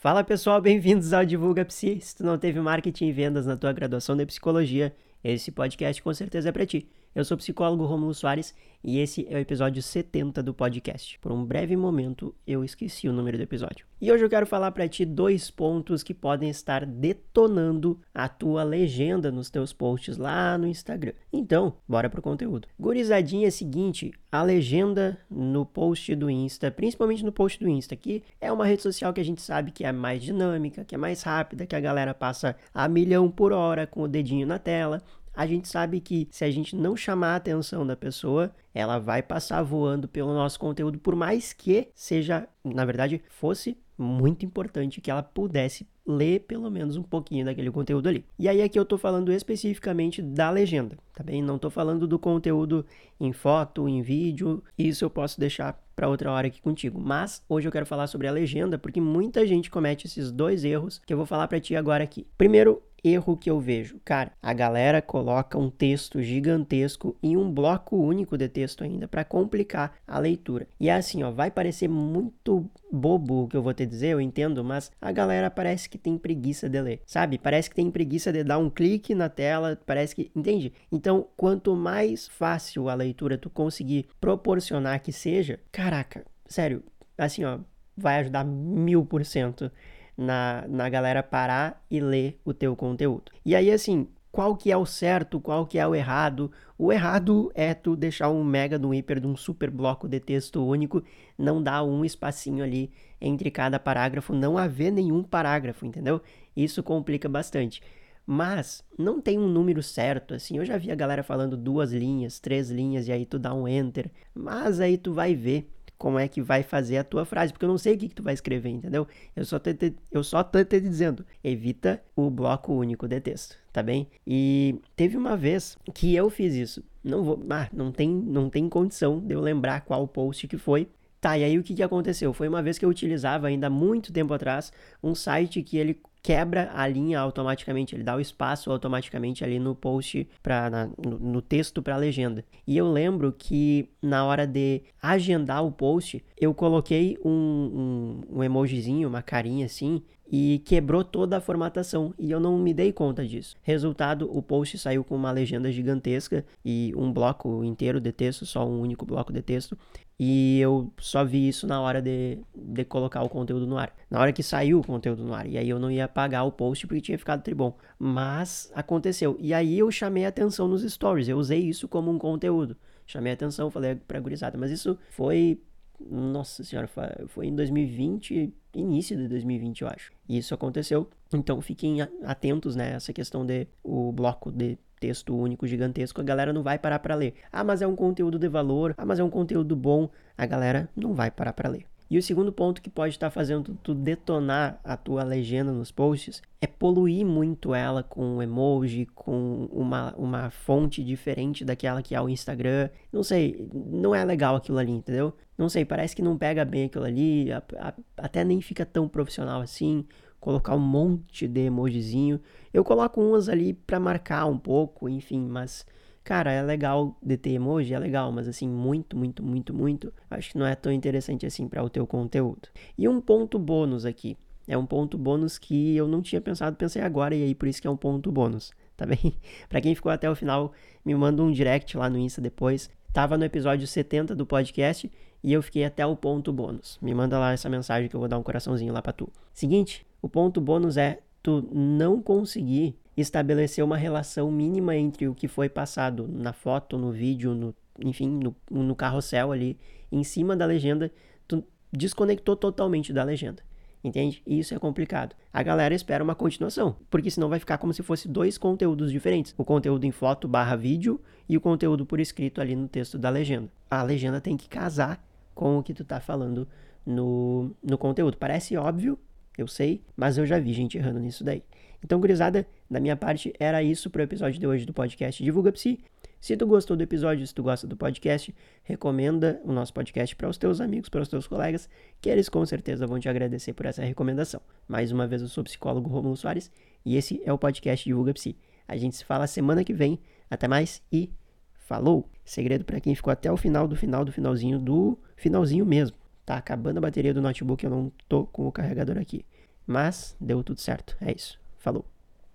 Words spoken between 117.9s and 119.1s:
o que, que tu vai escrever, entendeu?